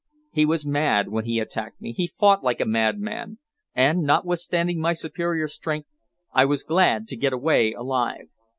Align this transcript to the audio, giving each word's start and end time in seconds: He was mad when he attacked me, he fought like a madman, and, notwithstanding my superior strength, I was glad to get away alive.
He 0.31 0.47
was 0.47 0.65
mad 0.65 1.09
when 1.09 1.25
he 1.25 1.37
attacked 1.37 1.79
me, 1.79 1.91
he 1.93 2.07
fought 2.07 2.43
like 2.43 2.59
a 2.59 2.65
madman, 2.65 3.37
and, 3.75 4.01
notwithstanding 4.01 4.79
my 4.79 4.93
superior 4.93 5.47
strength, 5.47 5.89
I 6.33 6.43
was 6.43 6.63
glad 6.63 7.07
to 7.09 7.15
get 7.15 7.33
away 7.33 7.73
alive. 7.73 8.29